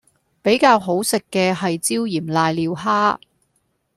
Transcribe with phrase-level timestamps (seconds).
[0.41, 3.19] 比較好食嘅係椒鹽賴尿蝦